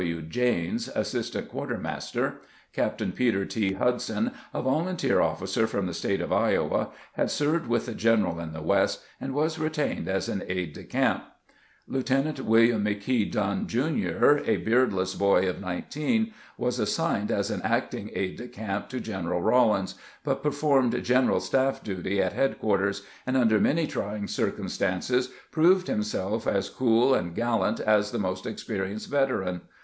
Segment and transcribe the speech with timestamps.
[0.01, 0.23] W.
[0.23, 2.41] Janes, assistant quartermaster.
[2.73, 3.73] Captain Peter T.
[3.73, 8.51] Hudson, a volunteer officer from the State of Iowa, had served with the general in
[8.51, 11.25] the West, and was retained as an aide de camp.
[11.85, 18.09] Lieutenant William McKee Dunn, Jr., a beardless boy of nineteen, was assigned as an acting
[18.15, 19.93] aide de camp to General Rawlins,
[20.23, 26.71] but performed general staff duty at headquarters, and under many trying circumstances proved himself as
[26.71, 29.61] cool and gallant as the most experi enced veteran.